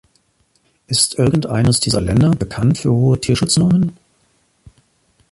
Ist 0.87 1.19
irgendeines 1.19 1.79
dieser 1.79 2.01
Länder 2.01 2.31
bekannt 2.31 2.79
für 2.79 2.89
hohe 2.91 3.21
Tierschutznormen? 3.21 3.95